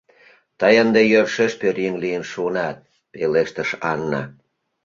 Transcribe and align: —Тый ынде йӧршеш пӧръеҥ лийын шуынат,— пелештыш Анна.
—Тый 0.59 0.75
ынде 0.83 1.01
йӧршеш 1.11 1.53
пӧръеҥ 1.61 1.95
лийын 2.03 2.23
шуынат,— 2.31 2.77
пелештыш 3.13 3.69
Анна. 3.91 4.23